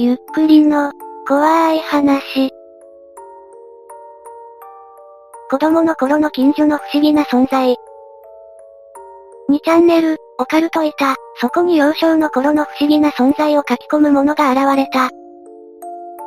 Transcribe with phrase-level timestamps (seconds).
[0.00, 0.92] ゆっくりの、
[1.26, 2.52] 怖い話。
[5.50, 7.74] 子供の頃の近所の不思議な存在。
[9.50, 15.10] 2チャンネル、オカルトいた、そこに幼少の頃の不思議な存在を書き込む者が現れた。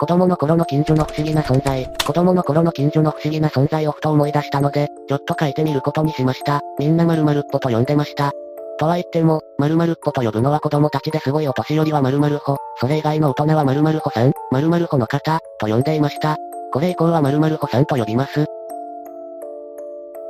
[0.00, 6.60] 子供の頃の近所の不思議な存在、子供の頃の近所の不思議な存在をふと思い出したので、ちょっと書いてみることにしました。
[6.80, 8.32] みんな〇〇っぽと呼んでました。
[8.80, 16.38] とは言っても、〇〇っ子と呼ぶのは子供たちですごいお年寄りは〇〇歩、それ以外の大人は〇〇歩さん、〇〇歩の方、と呼んでいました。
[16.72, 18.46] これ以降は〇〇歩さんと呼びます。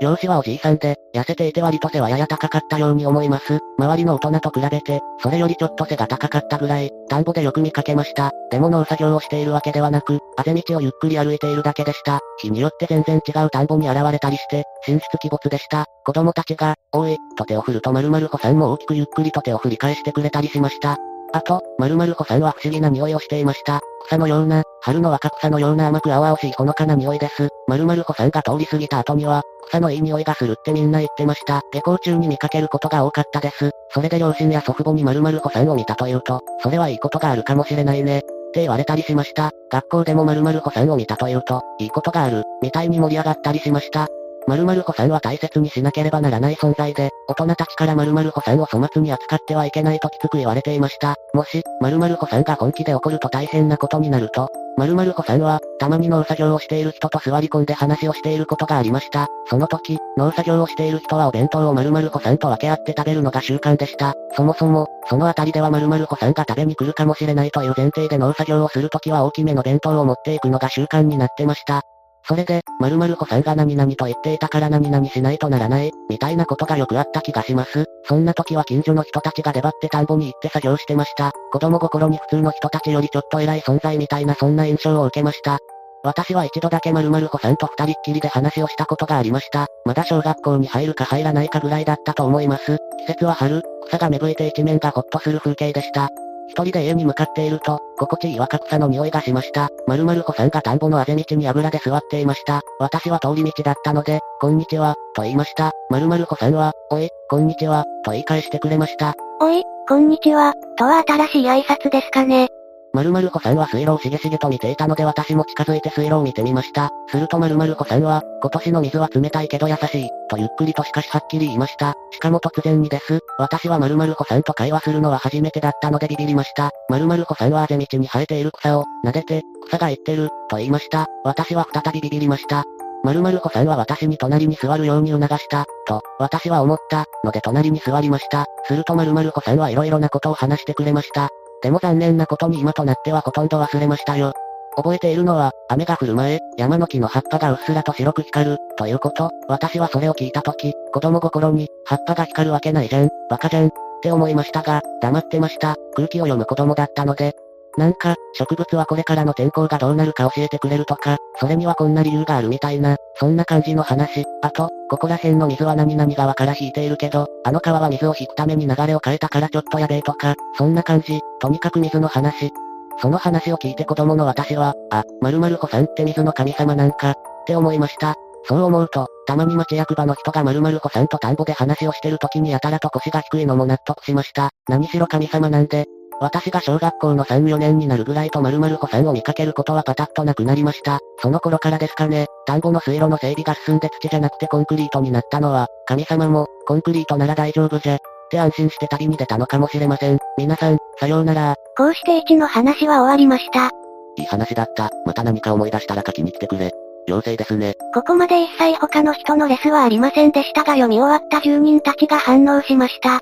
[0.01, 3.59] 容姿はおじいさんで、痩せていて割と背はやや高かったように思います。
[3.79, 8.31] 周りの大人と比べて、それよりちょっと背が高かったぐらい、田んぼでよく見かけました。
[8.51, 12.21] でも農作業をしているわけではなく、あぜ道をゆっくり歩いているだけでした。
[12.39, 15.85] 日によって全然違う田んぼに現れたりして、神出鬼没でした。
[16.07, 20.97] 子供たちが、おい、と手を振ると〇〇穂さんも大きくゆっくりと手を振り返してくれたりしました。
[21.33, 23.80] あと、〇〇穂さんは不思議な匂いをしていました。
[24.11, 27.49] 草のような、春の若草のような甘く青々しいほのかな匂いです。
[27.69, 31.63] 〇〇穂さんが通り過ぎた後には、草のいい匂いがするってみんな言ってました。
[31.73, 33.71] 下校中に見かけることが多かったです。
[33.91, 38.19] それで両親や祖父母に〇〇穂さんを見たというと、それはいいことがあるかもしれないね。
[38.19, 38.21] っ
[38.53, 39.53] て言われたりしました。
[39.71, 44.09] 学校でも〇〇穂さんを見たというと、いいことがある、みたいに盛り上がったりしました。
[44.49, 51.17] 〇〇子さんは大切にしなければならない存在で、大人たちから〇〇子さんを粗末に扱ってはいけないときつく言われていました。
[51.35, 59.27] もし、〇〇子さんが本気で怒ると大変なことになると、〇〇子さんは、たまに農作業をしている人と座り込んで話をしていることがありました。
[59.47, 64.15] その時、農作業をしている人はお弁当を〇〇子さんと分け合って食べるのが習慣でした。
[64.35, 71.83] そもそも、そのあたりでは〇〇子さんが食べに来るかもしれないという前提で農作業をするときは大きめの弁当を持っていくのが習慣になってました。
[72.31, 77.87] それで、〇〇子さんが何々と言っていたから何々しないとならない、みたいなことがよくあった気がします。
[78.05, 81.33] そんな時は近所の人たちが出張って田んぼに行って作業してました。
[81.51, 85.59] 子供心に普通の人たちよりちょっと偉い存在みたいなそんな印象を受けました。
[86.05, 89.67] 私は一度だけ〇〇子さんと二人っきりで話をしたことがありました。
[89.85, 92.79] まだ小学校に入るか入らないかぐらいだったと思います。
[93.01, 96.11] 季節は春、草が芽吹いて一面がほっとする風景でした。
[96.51, 99.69] 一人で家に向かっていると、心地いい若草の匂いがしました。
[99.87, 102.63] まるまる子さんが田んぼのあぜ道に油で座っていました。
[102.81, 105.71] 私は通り道だったので、こんにちは、と言いました。
[105.91, 109.15] まるまる子さんは、おい、こんにちは、と言い返してくれました。
[109.41, 112.49] おい、こんにちは、とは新しい挨拶ですかね。
[112.93, 116.91] 〇〇子さんは水路をしげしげと見ていたので私も近づいて水路を見てみました。
[117.09, 121.95] すると〇〇子さんは、今年の水は冷たいけど優しい、とゆっくりとしかしはっきり言いました。
[122.11, 123.21] しかも突然にです。
[123.39, 126.71] 私は〇〇子さんと会話するのは初めてだったのでビビりました。
[126.89, 131.07] 〇〇子さんはあぜ道に生えている草を、撫でて、草が言ってる、と言いました。
[131.25, 132.65] 私は再びビビりました。
[133.03, 138.45] 〇〇子さんは私に隣に座るように促した、と、私は思った、ので隣に座りました。
[138.65, 141.31] すると〇〇子さんはいろいろなことを話してくれました。
[141.63, 144.33] でも残念なことに今となってはほとんど忘れましたよ。
[144.77, 149.31] 覚えているのは、雨が降る前、山の木の葉っぱがうっすらと白く光る、ということ。
[149.49, 153.71] 私はそれを聞いたとき、子供心に、葉っぱが光るわけないじゃん、バカじゃん、っ
[154.03, 155.77] て思いましたが、黙ってました。
[155.95, 157.35] 空気を読む子供だったので、
[157.77, 164.25] なんか、植物はこれからの天候がどうなるか教えてくれるとか、それにはこんな理由があるみたいな、そんな感じの話。
[164.41, 171.21] あと、ここら辺の水は何々川から引いているけど、あの川は水を引くために流れを変えたからちょっとやべえとか、そんな感じ。
[171.39, 172.51] とにかく水の話。
[172.99, 177.15] その話を聞いて子供の私は、あ、〇〇子さんって水の神様なんか、っ
[177.47, 178.15] て思いました。
[178.45, 184.49] そう思うと、たまに町役場の人が〇〇子さんと田んぼで話をしてる時にやたらと腰が低いのも納得しました。
[184.67, 185.85] 何しろ神様なんで、
[186.21, 190.99] 私が小学校の3、4年になるぐらいと〇〇子さんを見かけることはパタッとなくなりました。
[191.23, 197.99] その頃からですかね、田んぼの水路の整備が進んで土じゃなくてコンクリートになったのは、神様も、コンクリートなら大丈夫じゃ、っ
[198.31, 200.19] て安心して旅に出たのかもしれません。
[200.37, 201.57] 皆さん、さようなら。
[201.77, 203.71] こうして1の話は終わりました。
[204.17, 204.91] いい話だった。
[205.07, 206.71] また何か思い出したら書きに来てくれ。
[207.09, 207.75] 妖精ですね。
[207.95, 213.21] ここまで一切他の人のレスはありませんでしたが読み終わった住人たちが反応しました。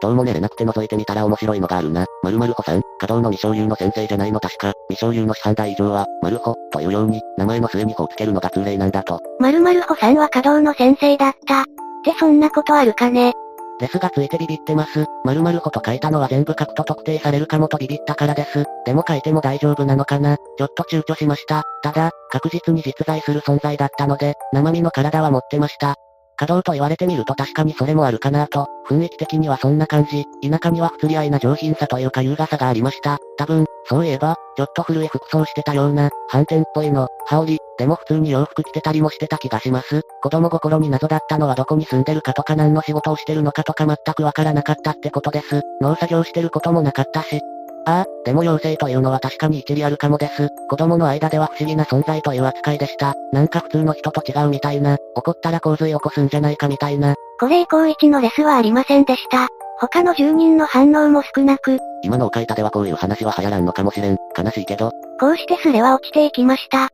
[0.00, 2.06] どうも寝れなくて覗いてみたら面白いのがあるな。
[2.22, 9.20] 〇〇穂さん、稼働の未昇優の先生じゃないの確か、未昇優の師範代以上は、〇穂、というように、名前の末に穂をつけるのが通例なんだと。
[9.40, 11.62] 〇〇穂さんは稼働の先生だった。
[11.62, 11.64] っ
[12.04, 13.32] てそんなことあるかね。
[13.78, 15.04] レスがついてビビってます。
[15.24, 18.64] 〇〇穂と書いたのは全部書くと特定されるかもとビビったからです。
[18.86, 21.62] でも書いても大丈夫なのかなちょっと躊躇しました。
[21.82, 25.96] ただ、確実に実在する存在だったので、生身の体は持ってました。
[26.36, 33.18] 稼働と言われてみると確かにそれもあるかなと、雰囲気的にはそんな感じ、田舎には不釣り合いな上品さというか優雅さがありました。
[33.36, 40.02] 多分、そういえば、ちょっと古い服装してたような、反転っぽいの、羽織、でも普通に洋服着てたりもしてた気がします。
[40.22, 45.62] 子供心に謎だったのはどこに住んでるかとか何の仕事をしてるのかとか全くわからなかったってことです。
[45.80, 47.40] 農作業してることもなかったし、
[47.88, 50.48] ああ、でも妖精というのは確かに一理あるかもです。
[50.68, 53.14] 子供の間では不思議な存在という扱いでした。
[53.32, 54.96] なんか普通の人と違うみたいな。
[55.14, 57.14] 怒ったら洪水起こすんじゃないかみたいな。
[57.38, 59.46] これ以降1のレスはありませんでした。
[59.78, 64.16] 他の住人の反応も少なく、今のおかいたではこういう話は流行らんのかもしれん。
[64.36, 64.90] 悲しいけど。
[65.20, 66.88] こうしてスレは落ちていきました。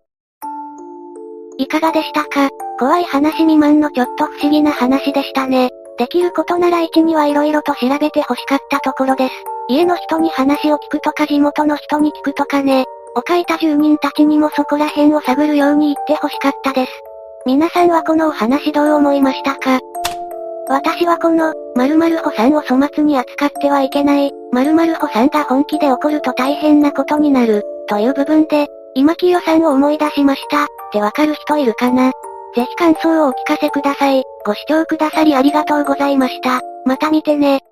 [1.58, 2.50] いかがでしたか？
[2.78, 5.70] 怖い話未満のちょっと不思議な話でしたね。
[5.96, 9.34] できることなら1には色々と調べて欲しかったところです。
[9.68, 12.84] 家の人に話を聞くとか地元の人に聞くとかね。
[13.14, 16.92] おかいた住人たちにもそこら辺を探るように言って欲しかったです。
[17.44, 19.80] 皆さんはこのお話どう思いましたか？
[20.68, 32.12] 私はこの、〇〇子さんを粗末に扱ってはいけない、〇〇子さんが本気で怒ると大変なことになる、という部分で、今清さんを思い出しました、ってわかる人いるかな？
[32.54, 34.22] ぜひ感想をお聞かせください。
[34.46, 36.60] ご視聴くださりありがとうございました。
[36.86, 37.62] また見てね。